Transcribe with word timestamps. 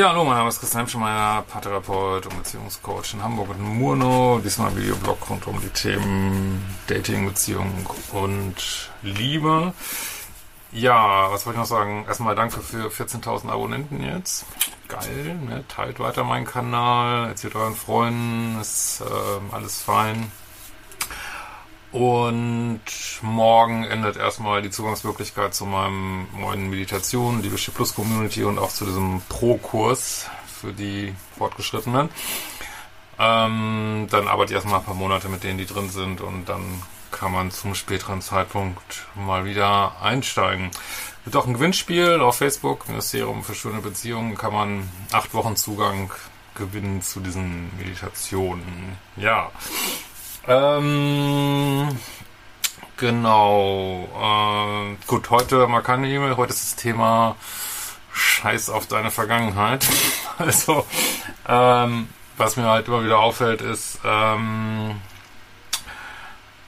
Ja, 0.00 0.08
hallo, 0.08 0.24
mein 0.24 0.38
Name 0.38 0.48
ist 0.48 0.60
Christian 0.60 0.84
Hemschemeyer, 0.84 1.42
Paartherapeut 1.42 2.24
und 2.24 2.38
Beziehungscoach 2.38 3.12
in 3.12 3.22
Hamburg 3.22 3.50
und 3.50 3.60
Murno. 3.60 4.40
Diesmal 4.42 4.74
Videoblog 4.74 5.28
rund 5.28 5.46
um 5.46 5.60
die 5.60 5.68
Themen 5.68 6.64
Dating, 6.86 7.26
Beziehung 7.26 7.86
und 8.12 8.90
Liebe. 9.02 9.74
Ja, 10.72 11.30
was 11.30 11.44
wollte 11.44 11.58
ich 11.58 11.60
noch 11.60 11.66
sagen? 11.66 12.06
Erstmal 12.08 12.34
danke 12.34 12.62
für 12.62 12.88
14.000 12.88 13.50
Abonnenten 13.50 14.02
jetzt. 14.02 14.46
Geil, 14.88 15.34
ne? 15.34 15.64
teilt 15.68 16.00
weiter 16.00 16.24
meinen 16.24 16.46
Kanal, 16.46 17.28
erzählt 17.28 17.54
euren 17.54 17.76
Freunden, 17.76 18.58
ist 18.58 19.02
äh, 19.02 19.54
alles 19.54 19.82
fein. 19.82 20.32
Und 21.92 22.80
morgen 23.22 23.84
endet 23.84 24.16
erstmal 24.16 24.62
die 24.62 24.70
Zugangsmöglichkeit 24.70 25.54
zu 25.54 25.66
meinem 25.66 26.28
neuen 26.38 26.70
Meditation, 26.70 27.42
die 27.42 27.48
Liebe 27.48 27.60
Plus 27.72 27.94
Community 27.94 28.44
und 28.44 28.58
auch 28.58 28.70
zu 28.70 28.84
diesem 28.84 29.22
Pro-Kurs 29.28 30.30
für 30.60 30.72
die 30.72 31.12
Fortgeschrittenen. 31.36 32.08
Ähm, 33.18 34.06
dann 34.08 34.28
arbeite 34.28 34.52
ich 34.52 34.54
erstmal 34.54 34.80
ein 34.80 34.86
paar 34.86 34.94
Monate 34.94 35.28
mit 35.28 35.42
denen, 35.42 35.58
die 35.58 35.66
drin 35.66 35.90
sind 35.90 36.20
und 36.20 36.48
dann 36.48 36.82
kann 37.10 37.32
man 37.32 37.50
zum 37.50 37.74
späteren 37.74 38.22
Zeitpunkt 38.22 39.06
mal 39.14 39.44
wieder 39.44 40.00
einsteigen. 40.00 40.70
Wird 41.24 41.36
auch 41.36 41.46
ein 41.46 41.54
Gewinnspiel 41.54 42.20
auf 42.20 42.38
Facebook, 42.38 42.88
Ministerium 42.88 43.42
für 43.42 43.54
schöne 43.54 43.80
Beziehungen, 43.80 44.38
kann 44.38 44.52
man 44.52 44.88
acht 45.12 45.34
Wochen 45.34 45.56
Zugang 45.56 46.12
gewinnen 46.54 47.02
zu 47.02 47.20
diesen 47.20 47.76
Meditationen. 47.76 48.96
Ja. 49.16 49.50
Ähm, 50.48 51.88
genau. 52.96 54.08
Äh, 54.14 54.96
gut, 55.06 55.30
heute 55.30 55.66
mal 55.66 55.82
keine 55.82 56.08
E-Mail. 56.08 56.36
Heute 56.36 56.52
ist 56.52 56.72
das 56.72 56.76
Thema 56.76 57.36
Scheiß 58.12 58.70
auf 58.70 58.86
deine 58.86 59.10
Vergangenheit. 59.10 59.86
also, 60.38 60.86
ähm, 61.46 62.08
was 62.36 62.56
mir 62.56 62.64
halt 62.64 62.88
immer 62.88 63.04
wieder 63.04 63.18
auffällt, 63.18 63.60
ist, 63.60 64.00
ähm, 64.04 65.00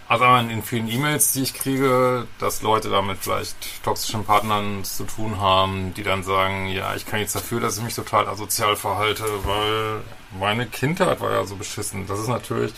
also 0.07 0.25
in 0.27 0.63
vielen 0.63 0.89
E-Mails, 0.89 1.33
die 1.33 1.43
ich 1.43 1.55
kriege, 1.55 2.27
dass 2.39 2.61
Leute 2.61 2.91
damit 2.91 3.21
vielleicht 3.23 3.83
toxischen 3.83 4.27
Partnern 4.27 4.85
zu 4.85 5.05
tun 5.05 5.41
haben, 5.41 5.95
die 5.95 6.03
dann 6.03 6.23
sagen, 6.23 6.67
ja, 6.67 6.95
ich 6.95 7.07
kann 7.07 7.21
jetzt 7.21 7.35
dafür, 7.35 7.61
dass 7.61 7.79
ich 7.79 7.83
mich 7.83 7.95
total 7.95 8.29
asozial 8.29 8.77
verhalte, 8.77 9.25
weil 9.45 10.03
meine 10.39 10.67
Kindheit 10.67 11.23
war 11.23 11.33
ja 11.33 11.47
so 11.47 11.57
beschissen. 11.57 12.07
Das 12.07 12.19
ist 12.19 12.29
natürlich 12.29 12.75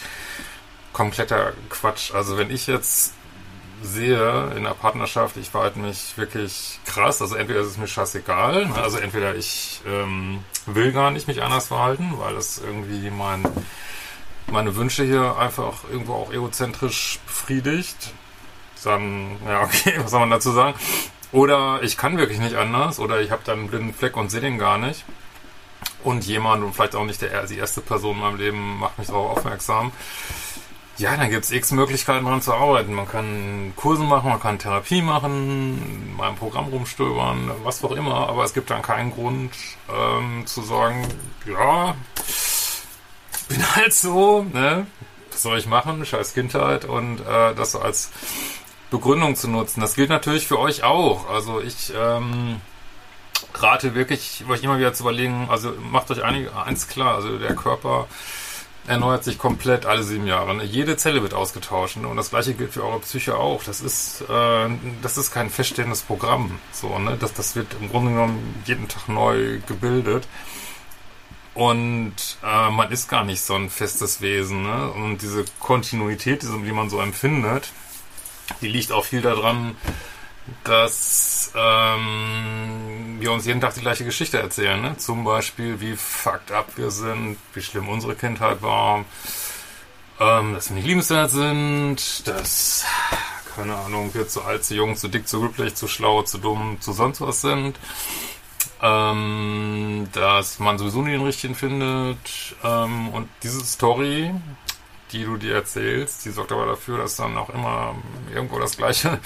kompletter 0.94 1.52
Quatsch. 1.68 2.14
Also 2.14 2.38
wenn 2.38 2.50
ich 2.50 2.66
jetzt 2.66 3.12
sehe 3.82 4.52
in 4.56 4.64
der 4.64 4.70
Partnerschaft, 4.70 5.36
ich 5.36 5.50
verhalte 5.50 5.78
mich 5.78 6.16
wirklich 6.16 6.78
krass. 6.86 7.20
Also 7.20 7.34
entweder 7.34 7.60
ist 7.60 7.66
es 7.66 7.76
mir 7.76 7.86
scheißegal, 7.86 8.66
ne? 8.66 8.74
also 8.76 8.96
entweder 8.96 9.34
ich 9.34 9.82
ähm, 9.86 10.42
will 10.64 10.92
gar 10.92 11.10
nicht 11.10 11.28
mich 11.28 11.42
anders 11.42 11.66
verhalten, 11.66 12.14
weil 12.16 12.34
das 12.34 12.58
irgendwie 12.58 13.10
mein, 13.10 13.44
meine 14.46 14.74
Wünsche 14.76 15.04
hier 15.04 15.36
einfach 15.36 15.84
irgendwo 15.90 16.14
auch 16.14 16.32
egozentrisch 16.32 17.18
befriedigt. 17.26 18.14
Dann, 18.84 19.36
ja, 19.46 19.62
okay, 19.64 19.94
was 19.98 20.10
soll 20.10 20.20
man 20.20 20.30
dazu 20.30 20.52
sagen? 20.52 20.74
Oder 21.32 21.82
ich 21.82 21.96
kann 21.96 22.16
wirklich 22.16 22.38
nicht 22.38 22.54
anders, 22.54 23.00
oder 23.00 23.20
ich 23.20 23.30
habe 23.30 23.42
dann 23.44 23.58
einen 23.58 23.68
blinden 23.68 23.92
Fleck 23.92 24.16
und 24.16 24.30
sehe 24.30 24.40
den 24.40 24.58
gar 24.58 24.78
nicht. 24.78 25.04
Und 26.04 26.24
jemand, 26.24 26.62
und 26.62 26.74
vielleicht 26.74 26.94
auch 26.94 27.04
nicht 27.04 27.20
der, 27.22 27.46
die 27.46 27.58
erste 27.58 27.80
Person 27.80 28.16
in 28.16 28.22
meinem 28.22 28.36
Leben, 28.36 28.78
macht 28.78 28.98
mich 28.98 29.08
darauf 29.08 29.38
aufmerksam 29.38 29.90
ja, 30.98 31.16
dann 31.16 31.30
gibt 31.30 31.44
es 31.44 31.50
x 31.50 31.72
Möglichkeiten 31.72 32.24
dran 32.24 32.40
zu 32.40 32.52
arbeiten. 32.52 32.92
Man 32.94 33.08
kann 33.08 33.72
Kurse 33.76 34.04
machen, 34.04 34.28
man 34.30 34.40
kann 34.40 34.58
Therapie 34.58 35.02
machen, 35.02 36.16
mal 36.16 36.28
im 36.28 36.36
Programm 36.36 36.66
rumstöbern, 36.68 37.50
was 37.64 37.82
auch 37.82 37.92
immer, 37.92 38.28
aber 38.28 38.44
es 38.44 38.54
gibt 38.54 38.70
dann 38.70 38.82
keinen 38.82 39.12
Grund 39.12 39.52
ähm, 39.92 40.46
zu 40.46 40.62
sagen, 40.62 41.06
ja, 41.46 41.96
bin 43.48 43.62
halt 43.76 43.92
so, 43.92 44.42
ne? 44.44 44.86
Was 45.30 45.42
soll 45.42 45.58
ich 45.58 45.66
machen? 45.66 46.06
Scheiß 46.06 46.32
Kindheit 46.32 46.84
und 46.84 47.20
äh, 47.20 47.54
das 47.56 47.74
als 47.74 48.12
Begründung 48.90 49.34
zu 49.34 49.48
nutzen. 49.48 49.80
Das 49.80 49.96
gilt 49.96 50.10
natürlich 50.10 50.46
für 50.46 50.60
euch 50.60 50.84
auch. 50.84 51.28
Also 51.28 51.60
ich 51.60 51.92
ähm, 51.96 52.60
rate 53.54 53.96
wirklich, 53.96 54.44
euch 54.48 54.62
immer 54.62 54.78
wieder 54.78 54.94
zu 54.94 55.02
überlegen, 55.02 55.48
also 55.50 55.72
macht 55.90 56.10
euch 56.12 56.22
einige, 56.22 56.56
eins 56.56 56.86
klar, 56.86 57.16
also 57.16 57.36
der 57.38 57.56
Körper 57.56 58.06
erneuert 58.86 59.24
sich 59.24 59.38
komplett 59.38 59.86
alle 59.86 60.02
sieben 60.02 60.26
Jahre. 60.26 60.54
Ne? 60.54 60.64
Jede 60.64 60.96
Zelle 60.96 61.22
wird 61.22 61.34
ausgetauscht 61.34 61.96
ne? 61.96 62.08
und 62.08 62.16
das 62.16 62.30
gleiche 62.30 62.54
gilt 62.54 62.72
für 62.72 62.84
eure 62.84 63.00
Psyche 63.00 63.36
auch. 63.36 63.64
Das 63.64 63.80
ist, 63.80 64.22
äh, 64.28 64.68
das 65.02 65.16
ist 65.16 65.32
kein 65.32 65.50
feststehendes 65.50 66.02
Programm. 66.02 66.58
So, 66.72 66.98
ne? 66.98 67.16
das, 67.18 67.32
das 67.32 67.56
wird 67.56 67.68
im 67.80 67.88
Grunde 67.88 68.12
genommen 68.12 68.62
jeden 68.66 68.88
Tag 68.88 69.08
neu 69.08 69.60
gebildet. 69.66 70.28
Und 71.54 72.14
äh, 72.42 72.70
man 72.70 72.90
ist 72.90 73.08
gar 73.08 73.24
nicht 73.24 73.40
so 73.40 73.54
ein 73.54 73.70
festes 73.70 74.20
Wesen. 74.20 74.64
Ne? 74.64 74.90
Und 74.90 75.22
diese 75.22 75.44
Kontinuität, 75.60 76.42
die 76.42 76.72
man 76.72 76.90
so 76.90 77.00
empfindet, 77.00 77.72
die 78.60 78.68
liegt 78.68 78.92
auch 78.92 79.04
viel 79.04 79.22
daran, 79.22 79.76
dass 80.64 81.52
ähm, 81.54 83.16
wir 83.18 83.32
uns 83.32 83.46
jeden 83.46 83.60
Tag 83.60 83.74
die 83.74 83.80
gleiche 83.80 84.04
Geschichte 84.04 84.38
erzählen. 84.38 84.80
Ne? 84.80 84.96
Zum 84.98 85.24
Beispiel, 85.24 85.80
wie 85.80 85.96
fucked 85.96 86.52
up 86.52 86.76
wir 86.76 86.90
sind, 86.90 87.38
wie 87.54 87.62
schlimm 87.62 87.88
unsere 87.88 88.14
Kindheit 88.14 88.60
war, 88.62 89.04
ähm, 90.20 90.54
dass 90.54 90.68
wir 90.68 90.76
nicht 90.76 90.86
liebenswert 90.86 91.30
sind, 91.30 92.26
dass, 92.28 92.84
keine 93.56 93.74
Ahnung, 93.76 94.12
wir 94.14 94.28
zu 94.28 94.42
alt, 94.42 94.64
zu 94.64 94.74
jung, 94.74 94.96
zu 94.96 95.08
dick, 95.08 95.26
zu 95.26 95.40
glücklich, 95.40 95.74
zu 95.74 95.88
schlau, 95.88 96.22
zu 96.22 96.38
dumm, 96.38 96.78
zu 96.80 96.92
sonst 96.92 97.20
was 97.20 97.40
sind. 97.40 97.78
Ähm, 98.82 100.08
dass 100.12 100.58
man 100.58 100.76
sowieso 100.76 101.00
nie 101.00 101.12
den 101.12 101.24
richtigen 101.24 101.54
findet. 101.54 102.18
Ähm, 102.62 103.08
und 103.08 103.28
diese 103.42 103.64
Story, 103.64 104.34
die 105.12 105.24
du 105.24 105.36
dir 105.36 105.54
erzählst, 105.54 106.24
die 106.24 106.30
sorgt 106.30 106.52
aber 106.52 106.66
dafür, 106.66 106.98
dass 106.98 107.16
dann 107.16 107.36
auch 107.38 107.48
immer 107.48 107.94
irgendwo 108.34 108.58
das 108.58 108.76
Gleiche 108.76 109.20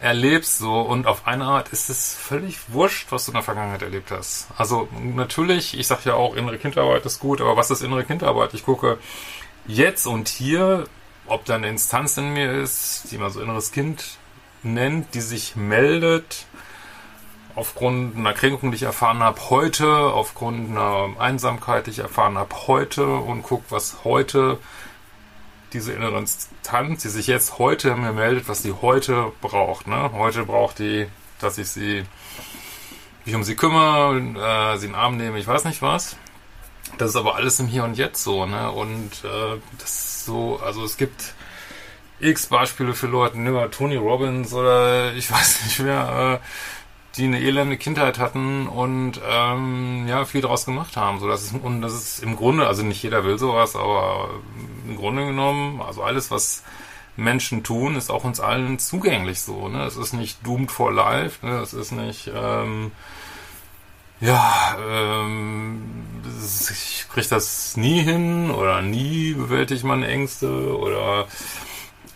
erlebst 0.00 0.58
so 0.58 0.80
und 0.80 1.06
auf 1.06 1.26
eine 1.26 1.44
Art 1.44 1.70
ist 1.70 1.88
es 1.88 2.14
völlig 2.14 2.58
wurscht, 2.68 3.10
was 3.10 3.24
du 3.24 3.32
in 3.32 3.36
der 3.36 3.42
Vergangenheit 3.42 3.82
erlebt 3.82 4.10
hast. 4.10 4.48
Also 4.56 4.88
natürlich, 4.92 5.78
ich 5.78 5.86
sag 5.86 6.04
ja 6.04 6.14
auch, 6.14 6.36
innere 6.36 6.58
Kindarbeit 6.58 7.06
ist 7.06 7.18
gut, 7.18 7.40
aber 7.40 7.56
was 7.56 7.70
ist 7.70 7.82
innere 7.82 8.04
Kindarbeit? 8.04 8.54
Ich 8.54 8.64
gucke 8.64 8.98
jetzt 9.66 10.06
und 10.06 10.28
hier, 10.28 10.86
ob 11.26 11.44
da 11.44 11.54
eine 11.54 11.68
Instanz 11.68 12.16
in 12.18 12.32
mir 12.32 12.52
ist, 12.52 13.10
die 13.10 13.18
man 13.18 13.30
so 13.30 13.40
inneres 13.40 13.72
Kind 13.72 14.18
nennt, 14.62 15.14
die 15.14 15.20
sich 15.20 15.56
meldet 15.56 16.46
aufgrund 17.54 18.16
einer 18.16 18.34
Kränkung, 18.34 18.70
die 18.70 18.76
ich 18.76 18.82
erfahren 18.82 19.20
habe 19.20 19.40
heute, 19.48 19.88
aufgrund 19.88 20.70
einer 20.70 21.18
Einsamkeit, 21.18 21.86
die 21.86 21.90
ich 21.90 21.98
erfahren 22.00 22.36
habe 22.36 22.54
heute 22.66 23.06
und 23.06 23.42
guck, 23.42 23.64
was 23.70 24.04
heute 24.04 24.58
diese 25.72 25.92
innere 25.92 26.18
Instanz, 26.18 27.02
die 27.02 27.08
sich 27.08 27.26
jetzt 27.26 27.58
heute 27.58 27.94
mir 27.96 28.12
meldet, 28.12 28.48
was 28.48 28.62
sie 28.62 28.72
heute 28.72 29.32
braucht. 29.40 29.86
Ne? 29.86 30.10
Heute 30.12 30.44
braucht 30.44 30.78
die, 30.78 31.06
dass 31.40 31.58
ich 31.58 31.68
sie 31.68 32.04
mich 33.24 33.34
um 33.34 33.42
sie 33.42 33.56
kümmere, 33.56 34.16
äh, 34.16 34.78
sie 34.78 34.86
in 34.86 34.92
den 34.92 34.98
Arm 34.98 35.16
nehme, 35.16 35.38
ich 35.38 35.46
weiß 35.46 35.64
nicht 35.64 35.82
was. 35.82 36.16
Das 36.98 37.10
ist 37.10 37.16
aber 37.16 37.34
alles 37.34 37.58
im 37.58 37.66
Hier 37.66 37.84
und 37.84 37.98
Jetzt 37.98 38.22
so, 38.22 38.46
ne? 38.46 38.70
Und 38.70 39.10
äh, 39.24 39.58
das 39.78 39.90
ist 39.90 40.24
so, 40.24 40.60
also 40.64 40.84
es 40.84 40.96
gibt 40.96 41.34
x 42.20 42.46
Beispiele 42.46 42.94
für 42.94 43.08
Leute, 43.08 43.38
ne, 43.38 43.68
Tony 43.70 43.96
Robbins 43.96 44.52
oder 44.52 45.12
ich 45.14 45.30
weiß 45.30 45.64
nicht 45.64 45.84
wer, 45.84 46.40
äh, 46.40 46.46
die 47.16 47.24
eine 47.24 47.40
elende 47.40 47.76
Kindheit 47.76 48.18
hatten 48.18 48.66
und 48.66 49.20
ähm, 49.28 50.06
ja 50.08 50.24
viel 50.24 50.40
daraus 50.42 50.64
gemacht 50.64 50.96
haben. 50.96 51.18
So, 51.18 51.28
das 51.28 51.44
ist, 51.44 51.54
und 51.54 51.82
das 51.82 51.92
ist 51.94 52.22
im 52.22 52.36
Grunde, 52.36 52.66
also 52.66 52.82
nicht 52.82 53.02
jeder 53.02 53.24
will 53.24 53.38
sowas, 53.38 53.76
aber 53.76 54.30
im 54.86 54.96
Grunde 54.96 55.26
genommen, 55.26 55.80
also 55.80 56.02
alles, 56.02 56.30
was 56.30 56.62
Menschen 57.16 57.64
tun, 57.64 57.96
ist 57.96 58.10
auch 58.10 58.24
uns 58.24 58.40
allen 58.40 58.78
zugänglich 58.78 59.40
so. 59.40 59.68
Ne? 59.68 59.84
Es 59.84 59.96
ist 59.96 60.12
nicht 60.12 60.46
doomed 60.46 60.70
for 60.70 60.92
life, 60.92 61.44
ne? 61.46 61.60
es 61.60 61.72
ist 61.72 61.92
nicht 61.92 62.30
ähm, 62.34 62.92
ja, 64.20 64.76
ähm, 64.88 65.82
ich 66.70 67.06
kriege 67.12 67.28
das 67.28 67.76
nie 67.76 68.02
hin 68.02 68.50
oder 68.50 68.80
nie 68.80 69.34
bewältige 69.34 69.86
meine 69.86 70.06
Ängste 70.06 70.78
oder 70.78 71.26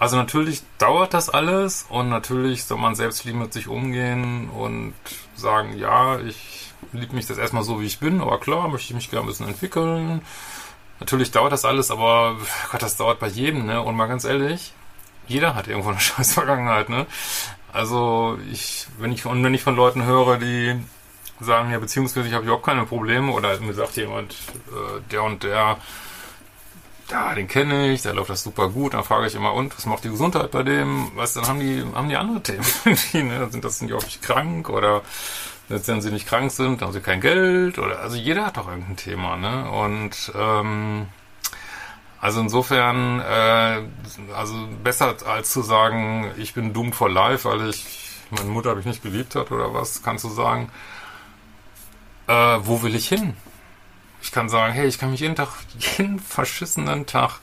also 0.00 0.16
natürlich 0.16 0.62
dauert 0.78 1.12
das 1.12 1.28
alles 1.28 1.84
und 1.90 2.08
natürlich 2.08 2.64
soll 2.64 2.78
man 2.78 2.94
selbstlieb 2.94 3.34
mit 3.34 3.52
sich 3.52 3.68
umgehen 3.68 4.48
und 4.48 4.94
sagen, 5.36 5.76
ja, 5.76 6.18
ich 6.18 6.72
liebt 6.94 7.12
mich 7.12 7.26
das 7.26 7.36
erstmal 7.36 7.64
so, 7.64 7.82
wie 7.82 7.86
ich 7.86 7.98
bin, 7.98 8.22
aber 8.22 8.40
klar, 8.40 8.68
möchte 8.68 8.88
ich 8.88 8.94
mich 8.94 9.10
gerne 9.10 9.26
ein 9.26 9.28
bisschen 9.28 9.48
entwickeln. 9.48 10.22
Natürlich 11.00 11.32
dauert 11.32 11.52
das 11.52 11.66
alles, 11.66 11.90
aber 11.90 12.38
Gott, 12.72 12.80
das 12.80 12.96
dauert 12.96 13.20
bei 13.20 13.28
jedem, 13.28 13.66
ne? 13.66 13.82
Und 13.82 13.94
mal 13.94 14.06
ganz 14.06 14.24
ehrlich, 14.24 14.72
jeder 15.28 15.54
hat 15.54 15.68
irgendwo 15.68 15.90
eine 15.90 16.00
scheiß 16.00 16.32
Vergangenheit, 16.32 16.88
ne? 16.88 17.06
Also 17.70 18.38
ich, 18.50 18.86
wenn 18.98 19.12
ich, 19.12 19.26
und 19.26 19.44
wenn 19.44 19.52
ich 19.52 19.62
von 19.62 19.76
Leuten 19.76 20.04
höre, 20.04 20.38
die 20.38 20.80
sagen, 21.40 21.70
ja, 21.70 21.78
beziehungsmäßig 21.78 22.32
habe 22.32 22.44
ich 22.44 22.46
überhaupt 22.46 22.64
keine 22.64 22.86
Probleme, 22.86 23.32
oder 23.32 23.60
mir 23.60 23.74
sagt 23.74 23.98
jemand, 23.98 24.32
äh, 24.32 25.02
der 25.10 25.22
und 25.24 25.42
der, 25.42 25.76
ja, 27.10 27.34
den 27.34 27.48
kenne 27.48 27.92
ich, 27.92 28.02
der 28.02 28.14
läuft 28.14 28.30
das 28.30 28.42
super 28.42 28.68
gut, 28.68 28.94
dann 28.94 29.04
frage 29.04 29.26
ich 29.26 29.34
immer, 29.34 29.52
und, 29.54 29.76
was 29.76 29.86
macht 29.86 30.04
die 30.04 30.10
Gesundheit 30.10 30.50
bei 30.50 30.62
dem? 30.62 31.10
Was, 31.14 31.34
dann 31.34 31.46
haben 31.46 31.60
die, 31.60 31.84
haben 31.94 32.08
die 32.08 32.16
andere 32.16 32.42
Themen. 32.42 32.64
die, 33.12 33.22
ne? 33.22 33.48
Sind 33.50 33.64
das, 33.64 33.78
sind 33.78 33.88
die 33.88 33.94
häufig 33.94 34.20
krank 34.20 34.68
oder 34.68 35.02
wenn 35.68 36.02
sie 36.02 36.10
nicht 36.10 36.26
krank 36.26 36.50
sind, 36.50 36.82
haben 36.82 36.92
sie 36.92 37.00
kein 37.00 37.20
Geld 37.20 37.78
oder, 37.78 38.00
also 38.00 38.16
jeder 38.16 38.46
hat 38.46 38.56
doch 38.56 38.68
irgendein 38.68 38.96
Thema, 38.96 39.36
ne? 39.36 39.70
Und, 39.70 40.32
ähm, 40.34 41.06
also 42.20 42.40
insofern, 42.40 43.20
äh, 43.20 43.82
also 44.34 44.68
besser 44.82 45.14
als 45.26 45.50
zu 45.52 45.62
sagen, 45.62 46.30
ich 46.36 46.54
bin 46.54 46.72
doomed 46.72 46.94
for 46.94 47.08
life, 47.08 47.48
weil 47.48 47.70
ich 47.70 47.86
meine 48.30 48.50
Mutter 48.50 48.70
habe 48.70 48.80
ich 48.80 48.86
nicht 48.86 49.02
geliebt 49.02 49.34
hat 49.34 49.50
oder 49.50 49.74
was, 49.74 50.02
kannst 50.02 50.24
du 50.24 50.28
sagen, 50.28 50.70
äh, 52.26 52.58
wo 52.60 52.82
will 52.82 52.94
ich 52.94 53.08
hin? 53.08 53.34
Ich 54.22 54.32
kann 54.32 54.48
sagen, 54.48 54.72
hey, 54.72 54.86
ich 54.86 54.98
kann 54.98 55.10
mich 55.10 55.20
jeden 55.20 55.36
Tag, 55.36 55.48
jeden 55.98 56.18
verschissenen 56.18 57.06
Tag, 57.06 57.40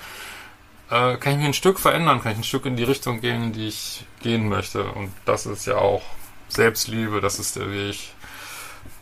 äh, 0.90 1.18
kann 1.18 1.34
ich 1.34 1.38
mich 1.38 1.48
ein 1.48 1.54
Stück 1.54 1.80
verändern, 1.80 2.22
kann 2.22 2.34
ich 2.34 2.38
ein 2.40 2.44
Stück 2.44 2.66
in 2.66 2.76
die 2.76 2.84
Richtung 2.84 3.22
gehen, 3.22 3.54
die 3.54 3.68
ich 3.68 4.06
gehen 4.22 4.48
möchte. 4.50 4.84
Und 4.84 5.12
das 5.26 5.46
ist 5.46 5.66
ja 5.66 5.78
auch 5.78 6.04
Selbstliebe, 6.50 7.22
das 7.22 7.40
ist 7.40 7.56
der 7.56 7.72
Weg 7.72 7.98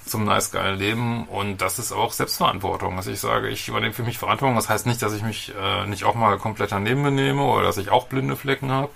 zum 0.05 0.23
nice 0.23 0.51
geilen 0.51 0.77
Leben 0.77 1.27
und 1.27 1.61
das 1.61 1.79
ist 1.79 1.91
auch 1.91 2.13
Selbstverantwortung. 2.13 2.95
Also 2.95 3.11
ich 3.11 3.19
sage, 3.19 3.49
ich 3.49 3.67
übernehme 3.67 3.93
für 3.93 4.03
mich 4.03 4.19
Verantwortung. 4.19 4.55
Das 4.55 4.69
heißt 4.69 4.85
nicht, 4.85 5.01
dass 5.01 5.13
ich 5.13 5.23
mich 5.23 5.51
äh, 5.59 5.87
nicht 5.87 6.03
auch 6.03 6.13
mal 6.15 6.37
komplett 6.37 6.71
daneben 6.71 7.03
benehme 7.03 7.43
oder 7.43 7.63
dass 7.63 7.77
ich 7.77 7.89
auch 7.89 8.07
blinde 8.07 8.35
Flecken 8.35 8.71
habe. 8.71 8.91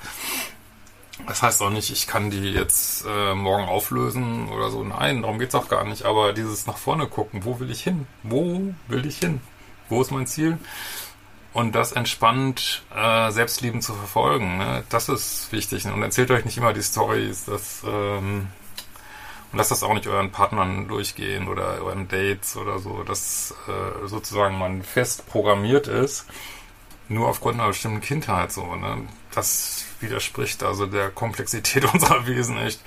Das 1.27 1.43
heißt 1.43 1.61
auch 1.61 1.69
nicht, 1.69 1.91
ich 1.91 2.07
kann 2.07 2.31
die 2.31 2.51
jetzt 2.51 3.05
äh, 3.07 3.35
morgen 3.35 3.65
auflösen 3.65 4.49
oder 4.49 4.71
so. 4.71 4.83
Nein, 4.83 5.21
darum 5.21 5.39
geht's 5.39 5.55
auch 5.55 5.67
gar 5.67 5.83
nicht. 5.85 6.05
Aber 6.05 6.33
dieses 6.33 6.65
nach 6.65 6.77
vorne 6.77 7.07
gucken, 7.07 7.45
wo 7.45 7.59
will 7.59 7.69
ich 7.69 7.83
hin? 7.83 8.07
Wo 8.23 8.73
will 8.87 9.05
ich 9.05 9.17
hin? 9.17 9.41
Wo 9.89 10.01
ist 10.01 10.11
mein 10.11 10.27
Ziel? 10.27 10.57
Und 11.51 11.73
das 11.73 11.91
entspannt 11.91 12.83
äh, 12.95 13.31
Selbstlieben 13.31 13.81
zu 13.81 13.93
verfolgen, 13.93 14.59
ne? 14.59 14.83
das 14.89 15.09
ist 15.09 15.51
wichtig. 15.51 15.85
Und 15.85 16.03
erzählt 16.03 16.29
euch 16.29 16.45
nicht 16.45 16.57
immer 16.57 16.73
die 16.73 16.83
Stories, 16.83 17.45
dass 17.45 17.83
ähm, 17.87 18.47
und 19.51 19.57
lasst 19.57 19.71
das 19.71 19.81
auch 19.81 19.93
nicht 19.93 20.07
euren 20.07 20.31
Partnern 20.31 20.87
durchgehen 20.87 21.47
oder 21.47 21.81
euren 21.81 22.07
Dates 22.07 22.55
oder 22.55 22.77
so, 22.77 23.03
dass 23.03 23.55
äh, 23.67 24.07
sozusagen 24.07 24.59
man 24.59 24.83
fest 24.83 25.27
programmiert 25.27 25.87
ist, 25.87 26.27
nur 27.09 27.27
aufgrund 27.27 27.59
einer 27.59 27.67
bestimmten 27.67 28.01
Kindheit 28.01 28.51
so. 28.51 28.75
Ne? 28.75 29.07
Das 29.31 29.85
widerspricht 29.99 30.63
also 30.63 30.85
der 30.85 31.09
Komplexität 31.09 31.85
unserer 31.93 32.25
Wesen 32.25 32.57
echt. 32.57 32.81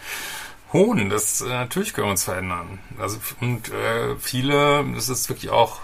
Hohn, 0.73 1.11
das 1.11 1.43
äh, 1.43 1.49
natürlich 1.49 1.93
können 1.93 2.07
wir 2.07 2.13
uns 2.13 2.25
verändern. 2.25 2.79
Also 2.99 3.19
und 3.41 3.71
äh, 3.71 4.17
viele, 4.17 4.85
das 4.95 5.11
ist 5.11 5.29
wirklich 5.29 5.51
auch, 5.51 5.81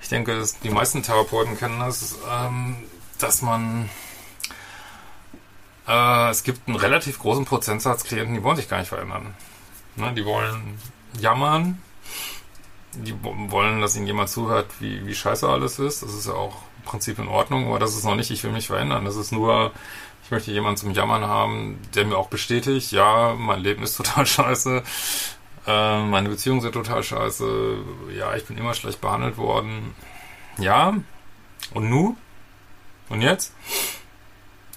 ich 0.00 0.08
denke, 0.08 0.34
dass 0.38 0.58
die 0.60 0.70
meisten 0.70 1.02
Therapeuten 1.02 1.58
kennen 1.58 1.80
das, 1.80 2.16
ähm, 2.30 2.76
dass 3.18 3.42
man 3.42 3.90
äh, 5.86 6.30
es 6.30 6.42
gibt 6.42 6.66
einen 6.68 6.76
relativ 6.76 7.18
großen 7.18 7.44
Prozentsatz 7.44 8.04
Klienten, 8.04 8.34
die 8.34 8.42
wollen 8.42 8.56
sich 8.56 8.68
gar 8.68 8.78
nicht 8.78 8.88
verändern. 8.88 9.34
Ne, 9.96 10.12
die 10.14 10.24
wollen 10.24 10.78
jammern. 11.20 11.80
Die 12.94 13.14
wollen, 13.22 13.80
dass 13.80 13.96
ihnen 13.96 14.06
jemand 14.06 14.30
zuhört, 14.30 14.70
wie, 14.78 15.04
wie 15.04 15.14
scheiße 15.14 15.48
alles 15.48 15.78
ist. 15.78 16.02
Das 16.02 16.14
ist 16.14 16.26
ja 16.26 16.34
auch 16.34 16.62
Prinzip 16.84 17.18
in 17.18 17.28
Ordnung, 17.28 17.66
aber 17.66 17.78
das 17.78 17.96
ist 17.96 18.04
noch 18.04 18.14
nicht, 18.14 18.30
ich 18.30 18.42
will 18.44 18.52
mich 18.52 18.66
verändern. 18.66 19.04
Das 19.04 19.16
ist 19.16 19.32
nur, 19.32 19.72
ich 20.24 20.30
möchte 20.30 20.52
jemanden 20.52 20.78
zum 20.78 20.92
Jammern 20.92 21.24
haben, 21.24 21.78
der 21.94 22.04
mir 22.06 22.16
auch 22.16 22.28
bestätigt, 22.28 22.92
ja, 22.92 23.34
mein 23.34 23.60
Leben 23.60 23.82
ist 23.82 23.96
total 23.96 24.26
scheiße, 24.26 24.82
äh, 25.66 26.02
meine 26.04 26.28
Beziehungen 26.28 26.60
sind 26.60 26.72
total 26.72 27.02
scheiße, 27.02 27.76
ja, 28.16 28.34
ich 28.36 28.44
bin 28.46 28.58
immer 28.58 28.74
schlecht 28.74 29.00
behandelt 29.00 29.36
worden. 29.36 29.94
Ja, 30.58 30.94
und 31.72 31.90
nu? 31.90 32.16
Und 33.08 33.20
jetzt? 33.20 33.54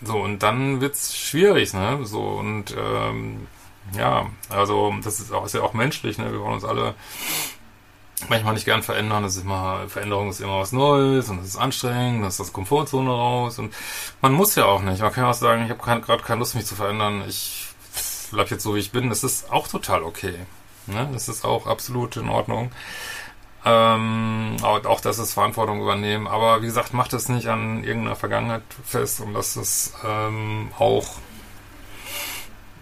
So, 0.01 0.17
und 0.17 0.43
dann 0.43 0.81
wird's 0.81 1.15
schwierig, 1.17 1.73
ne? 1.73 1.99
So, 2.03 2.21
und 2.21 2.75
ähm, 2.77 3.47
ja, 3.95 4.27
also 4.49 4.93
das 5.03 5.19
ist, 5.19 5.31
auch, 5.31 5.45
ist 5.45 5.55
ja 5.55 5.61
auch 5.61 5.73
menschlich, 5.73 6.17
ne? 6.17 6.31
Wir 6.31 6.39
wollen 6.39 6.53
uns 6.53 6.65
alle 6.65 6.93
manchmal 8.29 8.53
nicht 8.53 8.65
gern 8.65 8.83
verändern. 8.83 9.23
Das 9.23 9.35
ist 9.35 9.43
immer, 9.43 9.87
Veränderung 9.87 10.29
ist 10.29 10.39
immer 10.39 10.59
was 10.59 10.71
Neues 10.71 11.29
und 11.29 11.39
es 11.39 11.47
ist 11.47 11.57
anstrengend, 11.57 12.25
das 12.25 12.33
ist 12.33 12.39
das 12.39 12.53
Komfortzone 12.53 13.09
raus 13.09 13.59
und 13.59 13.73
man 14.21 14.33
muss 14.33 14.55
ja 14.55 14.65
auch 14.65 14.81
nicht. 14.81 15.01
Man 15.01 15.11
kann 15.11 15.25
auch 15.25 15.33
sagen, 15.33 15.65
ich 15.65 15.69
habe 15.69 16.01
gerade 16.01 16.23
keine 16.23 16.39
Lust, 16.39 16.55
mich 16.55 16.65
zu 16.65 16.75
verändern. 16.75 17.23
Ich 17.27 17.67
bleib 18.31 18.51
jetzt 18.51 18.63
so, 18.63 18.75
wie 18.75 18.79
ich 18.79 18.91
bin. 18.91 19.09
Das 19.09 19.23
ist 19.23 19.51
auch 19.51 19.67
total 19.67 20.03
okay. 20.03 20.35
Ne? 20.87 21.09
Das 21.13 21.29
ist 21.29 21.45
auch 21.45 21.67
absolut 21.67 22.17
in 22.17 22.29
Ordnung. 22.29 22.71
Ähm, 23.65 24.55
auch, 24.61 25.01
das 25.01 25.19
ist 25.19 25.33
Verantwortung 25.33 25.81
übernehmen. 25.81 26.27
Aber 26.27 26.61
wie 26.61 26.67
gesagt, 26.67 26.93
macht 26.93 27.13
es 27.13 27.29
nicht 27.29 27.47
an 27.47 27.83
irgendeiner 27.83 28.15
Vergangenheit 28.15 28.63
fest 28.85 29.19
und 29.19 29.33
lasst 29.33 29.57
es 29.57 29.93
ähm, 30.05 30.69
auch 30.77 31.15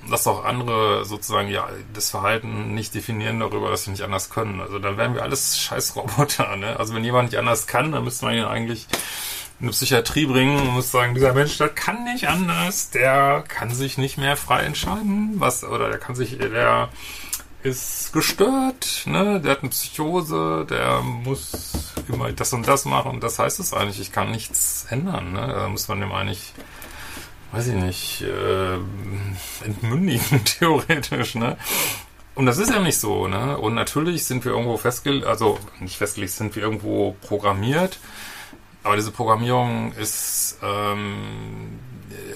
dass 0.10 0.28
auch 0.28 0.46
andere 0.46 1.06
sozusagen 1.06 1.50
ja 1.50 1.68
das 1.94 2.12
Verhalten 2.12 2.74
nicht 2.74 2.94
definieren 2.94 3.40
darüber, 3.40 3.70
dass 3.70 3.84
sie 3.86 3.92
nicht 3.92 4.04
anders 4.04 4.30
können. 4.30 4.62
Also 4.62 4.80
dann 4.80 4.98
wären 4.98 5.16
wir 5.16 5.24
alles 5.24 5.58
scheiß 5.60 5.96
Roboter. 5.96 6.56
Ne? 6.56 6.78
Also 6.78 6.94
wenn 6.94 7.04
jemand 7.04 7.32
nicht 7.32 7.40
anders 7.40 7.68
kann, 7.68 7.92
dann 7.92 8.04
müsste 8.04 8.26
man 8.26 8.36
ihn 8.36 8.44
eigentlich 8.44 8.88
in 9.60 9.68
eine 9.68 9.72
Psychiatrie 9.72 10.26
bringen 10.26 10.60
und 10.60 10.74
muss 10.74 10.92
sagen, 10.92 11.16
dieser 11.16 11.34
Mensch, 11.34 11.58
der 11.58 11.70
kann 11.70 12.04
nicht 12.04 12.28
anders, 12.28 12.90
der 12.90 13.44
kann 13.48 13.74
sich 13.74 13.98
nicht 13.98 14.18
mehr 14.18 14.36
frei 14.36 14.64
entscheiden, 14.64 15.36
was 15.36 15.64
oder 15.64 15.90
der 15.90 15.98
kann 15.98 16.16
sich, 16.16 16.38
der 16.38 16.90
ist 17.64 18.14
gestört, 18.14 19.04
ne? 19.06 19.42
Der 19.42 19.52
hat 19.52 19.62
eine 19.62 19.70
Psychose, 19.70 20.68
der 20.70 21.02
muss 21.02 21.94
immer 22.08 22.32
das 22.32 22.54
und 22.54 22.68
das 22.68 22.86
machen. 22.86 23.20
Das 23.22 23.40
heißt 23.40 23.60
es 23.60 23.74
eigentlich, 23.74 24.00
ich 24.00 24.12
kann 24.12 24.30
nichts 24.30 24.86
ändern. 24.90 25.34
Ne? 25.34 25.48
Da 25.48 25.68
muss 25.68 25.88
man 25.88 26.00
dem 26.00 26.12
eigentlich 26.12 26.54
weiß 27.56 27.68
ich 27.68 27.76
nicht, 27.76 28.22
äh, 28.22 28.76
entmündigen, 29.64 30.44
theoretisch, 30.46 31.36
ne? 31.36 31.58
Und 32.36 32.48
das 32.48 32.58
ist 32.58 32.70
ja 32.70 32.82
nicht 32.82 33.00
so, 33.00 33.30
ne? 33.30 33.58
Und 33.58 33.76
natürlich 33.76 34.26
sind 34.26 34.44
wir 34.44 34.52
irgendwo 34.52 34.76
festgelegt, 34.76 35.26
also 35.26 35.58
nicht 35.80 35.98
festgelegt, 35.98 36.34
sind 36.34 36.54
wir 36.56 36.64
irgendwo 36.64 37.16
programmiert, 37.22 37.98
aber 38.84 38.98
diese 38.98 39.12
Programmierung 39.12 39.94
ist, 39.94 40.60
ähm, 40.62 41.80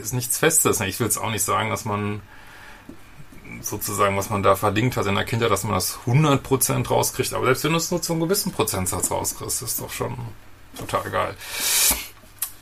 ist 0.02 0.14
nichts 0.14 0.38
Festes. 0.38 0.80
Ich 0.80 1.00
will 1.02 1.08
jetzt 1.08 1.18
auch 1.18 1.32
nicht 1.32 1.44
sagen, 1.44 1.70
dass 1.70 1.84
man 1.84 2.22
sozusagen, 3.62 4.16
was 4.16 4.30
man 4.30 4.42
da 4.42 4.56
verlinkt 4.56 4.96
hat 4.96 5.06
in 5.06 5.16
der 5.16 5.26
Kindheit, 5.26 5.52
dass 5.52 5.66
man 5.66 5.74
das 5.74 6.00
100% 6.06 6.88
rauskriegt, 6.88 7.34
aber 7.34 7.46
selbst 7.46 7.66
wenn 7.66 7.72
du 7.72 7.78
es 7.78 7.92
nur 7.92 8.02
zu 8.02 8.14
einem 8.14 8.22
gewissen 8.22 8.54
Prozentsatz 8.54 9.12
rauskriegst, 9.12 9.64
ist 9.64 9.82
doch 9.82 9.92
schon 9.92 10.16
total 10.78 11.12
geil. 11.12 11.36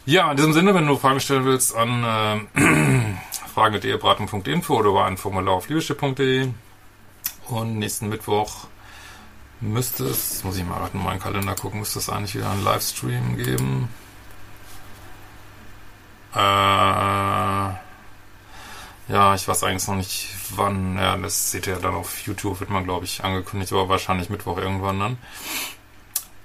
Ja, 0.07 0.31
in 0.31 0.37
diesem 0.37 0.53
Sinne, 0.53 0.73
wenn 0.73 0.87
du 0.87 0.95
Fragen 0.97 1.19
stellen 1.19 1.43
willst, 1.43 1.75
an 1.75 2.47
äh, 2.55 3.49
fragen.ehebraten.info 3.53 4.77
oder 4.77 4.91
über 4.91 5.03
ein 5.03 5.17
Formular 5.17 5.55
auf 5.55 5.67
liebeschiff.de. 5.67 6.47
Und 7.49 7.77
nächsten 7.77 8.07
Mittwoch 8.07 8.67
müsste 9.59 10.05
es, 10.05 10.45
muss 10.45 10.55
ich 10.55 10.63
mal 10.63 10.79
gerade 10.79 10.97
in 10.97 11.03
meinen 11.03 11.19
Kalender 11.19 11.55
gucken, 11.55 11.81
müsste 11.81 11.99
es 11.99 12.09
eigentlich 12.09 12.35
wieder 12.35 12.49
einen 12.49 12.63
Livestream 12.63 13.35
geben. 13.35 13.89
Äh, 16.33 16.39
ja, 16.39 17.75
ich 19.35 19.45
weiß 19.45 19.63
eigentlich 19.65 19.87
noch 19.89 19.95
nicht 19.95 20.29
wann. 20.55 20.95
Ja, 20.95 21.17
das 21.17 21.51
seht 21.51 21.67
ihr 21.67 21.73
ja 21.73 21.79
dann 21.79 21.95
auf 21.95 22.21
YouTube, 22.21 22.61
wird 22.61 22.69
man, 22.69 22.85
glaube 22.85 23.03
ich, 23.03 23.25
angekündigt, 23.25 23.73
aber 23.73 23.89
wahrscheinlich 23.89 24.29
Mittwoch 24.29 24.57
irgendwann 24.57 25.01
dann 25.01 25.17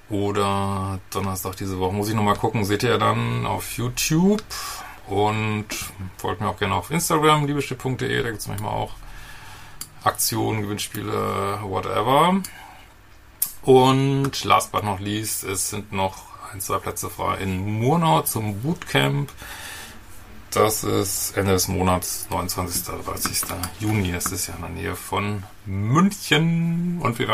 oder 0.09 0.99
Donnerstag 1.11 1.55
diese 1.57 1.79
Woche. 1.79 1.93
Muss 1.93 2.09
ich 2.09 2.15
nochmal 2.15 2.35
gucken. 2.35 2.65
Seht 2.65 2.83
ihr 2.83 2.97
dann 2.97 3.45
auf 3.45 3.77
YouTube 3.77 4.43
und 5.07 5.65
folgt 6.17 6.41
mir 6.41 6.49
auch 6.49 6.57
gerne 6.57 6.75
auf 6.75 6.91
Instagram, 6.91 7.45
liebestipp.de. 7.45 8.23
Da 8.23 8.29
gibt 8.29 8.41
es 8.41 8.47
manchmal 8.47 8.73
auch 8.73 8.93
Aktionen, 10.03 10.61
Gewinnspiele, 10.61 11.59
whatever. 11.63 12.41
Und 13.63 14.43
last 14.43 14.71
but 14.71 14.83
not 14.83 14.99
least, 14.99 15.43
es 15.45 15.69
sind 15.69 15.93
noch 15.93 16.23
ein, 16.51 16.59
zwei 16.59 16.77
Plätze 16.77 17.09
frei 17.09 17.37
in 17.37 17.79
Murnau 17.79 18.21
zum 18.21 18.61
Bootcamp. 18.61 19.31
Das 20.51 20.83
ist 20.83 21.35
Ende 21.35 21.53
des 21.53 21.67
Monats, 21.67 22.27
29. 22.29 22.83
30. 22.85 23.41
Juni. 23.79 24.11
Das 24.11 24.27
ist 24.27 24.47
ja 24.47 24.53
in 24.53 24.61
der 24.61 24.69
Nähe 24.69 24.95
von 24.95 25.43
München. 25.65 26.99
Und 27.01 27.17
wir 27.17 27.33